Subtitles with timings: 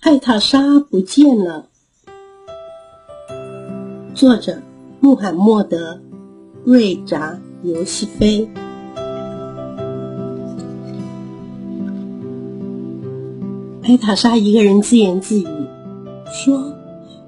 [0.00, 1.66] 艾塔莎不见了。
[4.14, 4.62] 作者：
[4.98, 5.94] 穆罕默德·
[6.64, 8.48] 瑞扎尤西菲。
[13.82, 15.46] 艾塔莎一个人自言自语
[16.32, 16.74] 说：“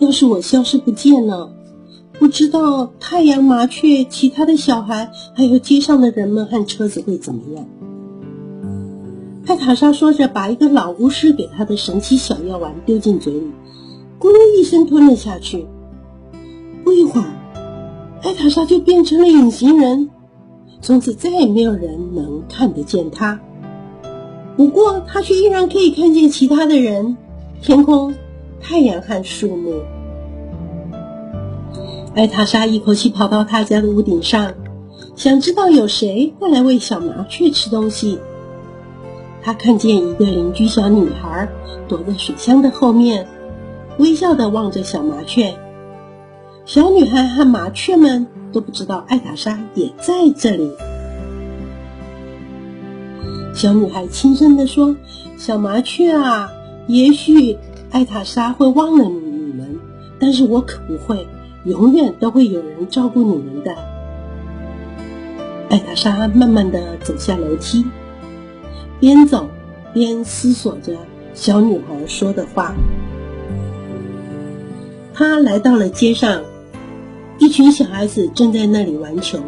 [0.00, 1.52] 要是我消失不见了，
[2.14, 7.66] 不知道太阳、麻雀、其他的小孩，还有街上的人们和车子会怎么样。”
[9.46, 13.52] 艾塔莎说着，把一个老巫师给她的神奇小药丸丢进嘴里，
[14.18, 15.66] 咕噜一声吞了下去。
[16.82, 17.26] 不一会儿，
[18.22, 20.08] 艾塔莎就变成了隐形人，
[20.80, 23.38] 从此再也没有人能看得见她。
[24.56, 27.16] 不过，她却依然可以看见其他的人、
[27.60, 28.14] 天空、
[28.62, 29.74] 太阳和树木。
[32.14, 34.54] 艾塔莎一口气跑到他家的屋顶上，
[35.16, 38.18] 想知道有谁会来喂小麻雀吃东西。
[39.44, 41.46] 他看见一个邻居小女孩
[41.86, 43.28] 躲在水箱的后面，
[43.98, 45.54] 微笑的望着小麻雀。
[46.64, 50.72] 小女孩和麻雀们都不知道艾塔莎也在这里。
[53.54, 54.96] 小女孩轻声的说
[55.36, 56.50] ：“小麻雀啊，
[56.86, 57.58] 也许
[57.90, 59.78] 艾塔莎会忘了你们，
[60.18, 61.28] 但是我可不会，
[61.66, 63.76] 永远都会有人照顾你们的。”
[65.68, 67.84] 艾塔莎慢慢的走下楼梯。
[69.00, 69.48] 边走
[69.92, 70.96] 边思索着
[71.34, 72.74] 小女孩说的话。
[75.12, 76.42] 他来到了街上，
[77.38, 79.38] 一群小孩子正在那里玩球。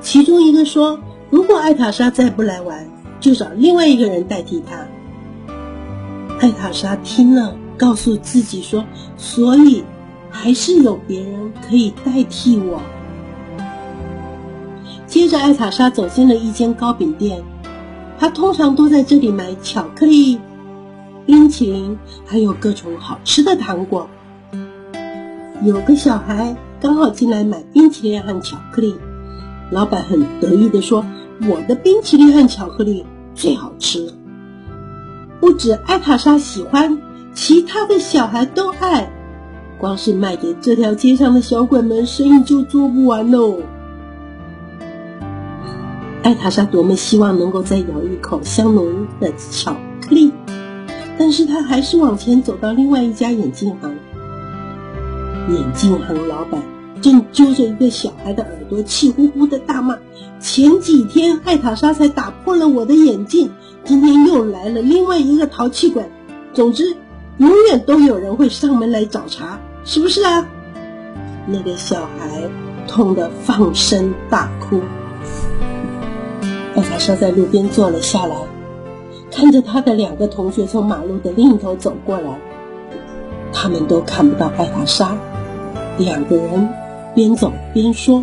[0.00, 2.88] 其中一个说：“如果艾塔莎再不来玩，
[3.20, 4.86] 就找另外一个人代替她。”
[6.40, 8.84] 艾塔莎听了，告诉自己说
[9.18, 9.82] ：“所以
[10.30, 12.80] 还是有别人可以代替我。”
[15.06, 17.42] 接着，艾塔莎走进了一间糕饼店。
[18.18, 20.38] 他通常都在这里买巧克力、
[21.26, 24.08] 冰淇淋，还有各种好吃的糖果。
[25.62, 28.94] 有个小孩刚好进来买冰淇淋和巧克力，
[29.70, 31.04] 老板很得意地说
[31.48, 33.04] ：“我的冰淇淋和巧克力
[33.34, 34.12] 最好吃，
[35.40, 36.98] 不止艾塔莎喜欢，
[37.34, 39.10] 其他的小孩都爱。
[39.78, 43.58] 光是卖给这条街上的小鬼们，生意就做不完喽。”
[46.26, 50.32] 艾塔莎多么希望能够再咬一口香浓的巧克力，
[51.16, 53.94] 但是她还是往前走到另外一家眼镜行。
[55.50, 56.60] 眼镜行老板
[57.00, 59.96] 正揪着一个小孩的耳朵，气呼呼的大骂
[60.42, 63.52] ：“前几天艾塔莎才打破了我的眼镜，
[63.84, 66.10] 今天又来了另外一个淘气鬼。
[66.52, 66.96] 总之，
[67.38, 70.44] 永远都有人会上门来找茬，是不是啊？”
[71.46, 72.50] 那个小孩
[72.88, 74.80] 痛得放声大哭。
[76.76, 78.36] 艾塔莎在路边坐了下来，
[79.30, 82.38] 看着他的两个同学从马路的另一头走过来，
[83.50, 85.16] 他们都看不到艾塔莎。
[85.96, 86.68] 两个人
[87.14, 88.22] 边走边说：“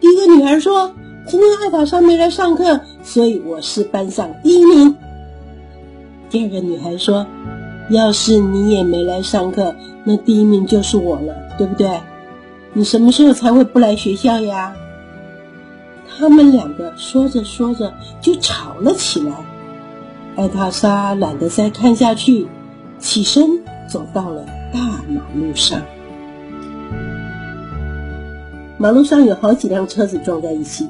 [0.00, 0.90] 第一个女孩说，
[1.26, 4.96] 今天艾塔莎没来上课，所以我是班上第一名。”
[6.30, 7.26] 第二个女孩说
[7.90, 9.74] ：“要是你也没来上课，
[10.04, 12.00] 那第一名就是我了，对不对？
[12.72, 14.74] 你什么时候才会不来学校呀？”
[16.18, 19.32] 他们两个说着说着就吵了起来。
[20.36, 22.46] 艾塔莎懒得再看下去，
[22.98, 25.82] 起身走到了大马路上。
[28.78, 30.88] 马路上有好几辆车子撞在一起，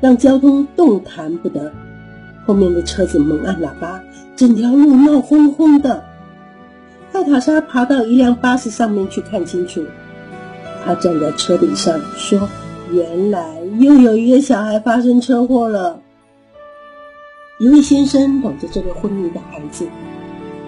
[0.00, 1.72] 让交通动弹不得。
[2.44, 4.02] 后面的车子猛按喇叭，
[4.36, 6.04] 整条路闹哄哄的。
[7.12, 9.84] 艾塔莎爬到一辆巴士上面去看清楚，
[10.84, 12.48] 她站在车顶上说。
[12.92, 16.02] 原来又有一个小孩发生车祸了。
[17.58, 19.88] 一位先生搂着这个昏迷的孩子，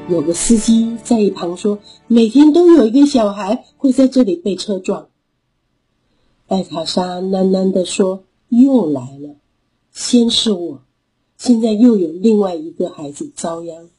[0.08, 1.78] 有个司机在一旁说
[2.08, 5.08] ：“每天都有一个小孩会在这里被车撞。”
[6.48, 9.36] 艾卡莎喃喃地说：“又来了，
[9.92, 10.80] 先是我，
[11.36, 13.90] 现在又有另外一个孩子遭殃。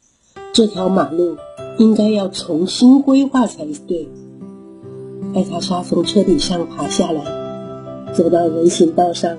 [0.52, 1.38] 这条马路
[1.78, 4.10] 应该要重新规划才对。”
[5.36, 7.49] 艾卡莎从车顶上爬下来。
[8.14, 9.38] 走到人行道上，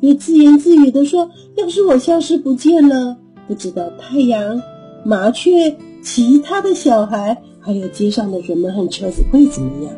[0.00, 3.16] 又自言自语地说：“要是我消失不见了，
[3.46, 4.62] 不知道太阳、
[5.04, 9.92] 麻雀、其他的小孩，还有街上的人们和车子会怎么样？”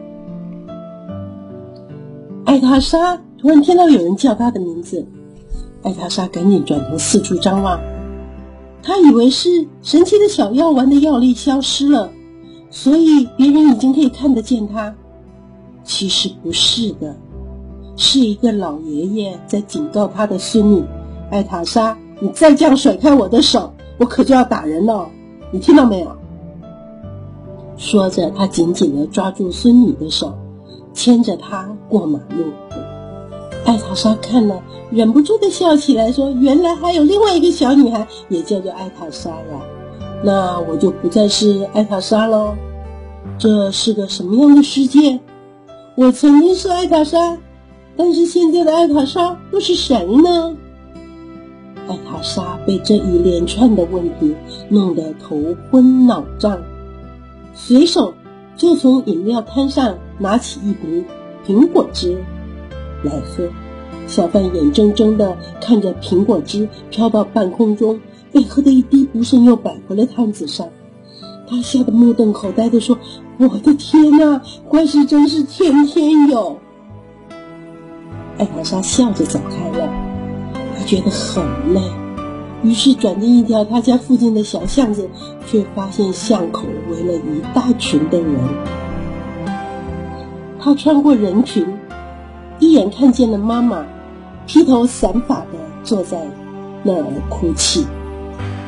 [2.44, 5.06] 艾塔莎突然听到有人叫她的名字，
[5.82, 7.80] 艾塔莎赶紧转头四处张望，
[8.82, 12.10] 她以为是神奇的小药丸的药力消失了，
[12.70, 14.94] 所以别人已经可以看得见她。
[15.82, 17.16] 其实不是的。
[17.96, 20.84] 是一个老爷爷在警告他的孙女
[21.30, 25.08] 艾塔莎：“你再这样甩开我的手，我可就要打人了，
[25.50, 26.16] 你听到没有？”
[27.76, 30.34] 说着，他紧紧地抓住孙女的手，
[30.92, 32.44] 牵着她过马路。
[33.64, 39.60] 艾塔莎看了，忍不住的笑起来，说：“原来还有另外一个小女孩，也叫做艾塔莎呀。
[40.22, 42.54] 那我就不再是艾塔莎喽。
[43.38, 45.20] 这是个什么样的世界？
[45.96, 47.38] 我曾经是艾塔莎，
[47.96, 50.56] 但是现在的艾塔莎又是谁呢？”
[51.86, 54.34] 艾塔莎被这一连串的问题
[54.68, 55.36] 弄得头
[55.70, 56.58] 昏脑胀。
[57.52, 58.14] 随手
[58.56, 61.04] 就从饮料摊上拿起一瓶
[61.46, 62.16] 苹果汁
[63.02, 63.46] 来喝，
[64.06, 68.00] 小贩眼睁睁地看着苹果汁飘到半空中，
[68.32, 70.66] 被喝的一滴不剩，又摆回了摊子上。
[71.46, 72.98] 他吓得目瞪口呆地说
[73.38, 76.56] ：“我的天哪，怪事真是天天有！”
[78.44, 79.88] 艾塔莎笑着走开了，
[80.76, 81.42] 她觉得很
[81.72, 81.80] 累。
[82.62, 85.08] 于是转进一条他家附近的小巷子，
[85.46, 88.36] 却发现巷口围了一大群的人。
[90.58, 91.66] 他穿过人群，
[92.58, 93.84] 一眼看见了妈妈，
[94.46, 96.18] 披头散发的坐在
[96.82, 97.86] 那儿哭泣。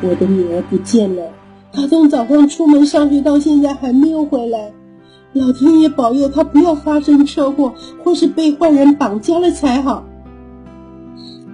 [0.01, 1.23] 我的女儿不见了，
[1.71, 4.71] 她从早上出门上学到现在还没有回来。
[5.37, 7.73] 老天爷保佑他不要发生车祸，
[8.03, 10.03] 或是被坏人绑架了才好。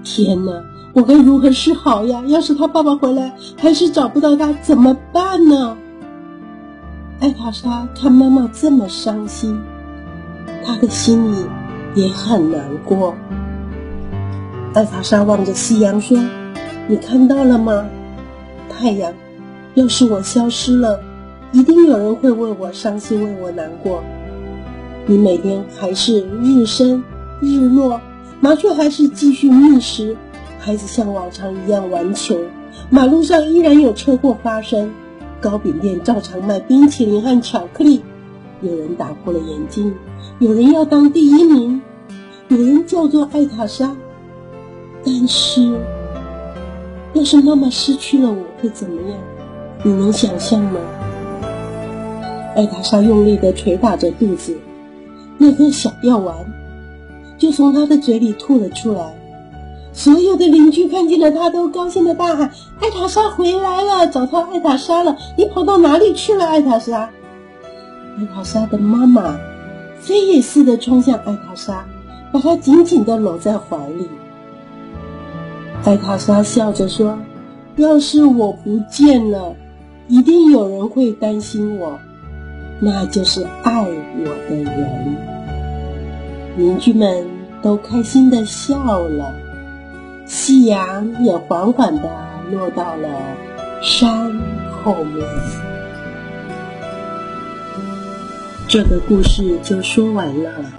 [0.04, 0.64] 天哪！
[0.94, 2.24] 我该如何是好呀？
[2.28, 5.76] 要是他爸爸回来，还是找不到他，怎么办呢？
[7.20, 9.60] 艾塔莎看妈妈这么伤心，
[10.64, 11.46] 她的心里
[11.96, 13.16] 也很难过。
[14.76, 16.20] 艾塔莎望着夕阳说
[16.88, 17.86] ：“你看到了吗？
[18.70, 19.14] 太阳，
[19.74, 21.00] 要是我消失了，
[21.54, 24.04] 一定有人会为我伤心，为我难过。
[25.06, 27.04] 你每天还是日升
[27.40, 28.02] 日落，
[28.42, 30.18] 麻雀还是继续觅食。”
[30.60, 32.40] 孩子像往常一样玩球，
[32.90, 34.92] 马路上依然有车祸发生，
[35.40, 38.02] 糕饼店照常卖冰淇淋和巧克力。
[38.62, 39.94] 有人打破了眼镜，
[40.40, 41.82] 有人要当第一名，
[42.48, 43.96] 有人叫做艾塔莎。
[45.06, 45.72] 但是，
[47.14, 49.20] 要是妈妈失去了我会怎么样？
[49.84, 50.80] 你能想象吗？
[52.56, 54.58] 艾塔莎用力地捶打着肚子，
[55.38, 56.36] 那颗小药丸
[57.38, 59.16] 就从她的嘴里吐了出来。
[59.96, 62.50] 所有的邻居看见了他，都高兴的大喊
[62.82, 64.08] ：“艾塔莎回来了！
[64.08, 65.16] 找到艾塔莎了！
[65.38, 67.12] 你跑到哪里去了，艾塔莎？”
[68.18, 69.38] 艾塔莎的妈妈
[70.00, 71.86] 飞也似的冲向艾塔莎，
[72.32, 74.08] 把她紧紧的搂在怀里。
[75.86, 77.20] 艾塔莎笑着说
[77.78, 79.56] ：“要是我不见了，
[80.08, 82.00] 一定有人会担心我，
[82.80, 85.16] 那就是爱我的人。”
[86.58, 87.26] 邻居们
[87.62, 89.34] 都开心的笑了。
[90.26, 92.10] 夕阳也缓缓的
[92.52, 93.10] 落到了
[93.82, 94.32] 山
[94.84, 95.28] 后面。
[98.68, 100.74] 这个故事就说完了。